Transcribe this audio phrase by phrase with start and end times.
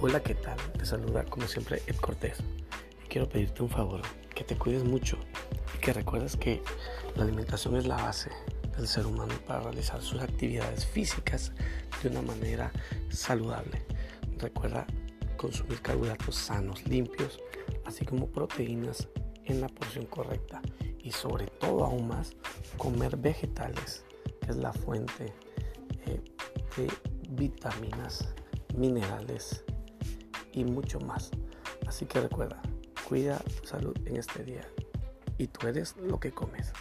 [0.00, 0.56] Hola, ¿qué tal?
[0.78, 2.38] Te saluda como siempre Ed Cortés.
[3.04, 4.00] Y quiero pedirte un favor,
[4.32, 5.18] que te cuides mucho
[5.74, 6.62] y que recuerdes que
[7.16, 8.30] la alimentación es la base
[8.76, 11.50] del ser humano para realizar sus actividades físicas
[12.00, 12.70] de una manera
[13.08, 13.84] saludable.
[14.36, 14.86] Recuerda
[15.36, 17.40] consumir carbohidratos sanos, limpios,
[17.84, 19.08] así como proteínas
[19.46, 20.62] en la porción correcta
[21.00, 22.36] y sobre todo aún más
[22.76, 24.04] comer vegetales,
[24.42, 25.34] que es la fuente
[26.06, 26.20] eh,
[26.76, 26.88] de
[27.30, 28.28] vitaminas,
[28.76, 29.64] minerales
[30.52, 31.30] y mucho más.
[31.86, 32.60] Así que recuerda,
[33.08, 34.62] cuida tu salud en este día
[35.38, 36.72] y tú eres lo que comes.